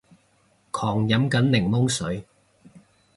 [0.71, 2.25] 狂飲緊檸檬水